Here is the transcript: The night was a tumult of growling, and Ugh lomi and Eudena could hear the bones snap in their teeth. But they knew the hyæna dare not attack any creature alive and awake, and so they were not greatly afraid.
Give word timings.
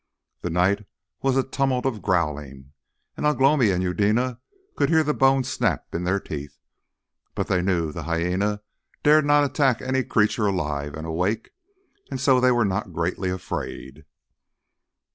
The 0.41 0.49
night 0.49 0.87
was 1.21 1.37
a 1.37 1.43
tumult 1.43 1.85
of 1.85 2.01
growling, 2.01 2.71
and 3.15 3.23
Ugh 3.23 3.39
lomi 3.39 3.69
and 3.69 3.83
Eudena 3.83 4.39
could 4.75 4.89
hear 4.89 5.03
the 5.03 5.13
bones 5.13 5.47
snap 5.47 5.93
in 5.93 6.05
their 6.05 6.19
teeth. 6.19 6.57
But 7.35 7.45
they 7.45 7.61
knew 7.61 7.91
the 7.91 8.01
hyæna 8.01 8.61
dare 9.03 9.21
not 9.21 9.43
attack 9.43 9.79
any 9.79 10.03
creature 10.03 10.47
alive 10.47 10.95
and 10.95 11.05
awake, 11.05 11.51
and 12.09 12.19
so 12.19 12.39
they 12.39 12.49
were 12.51 12.65
not 12.65 12.93
greatly 12.93 13.29
afraid. 13.29 14.05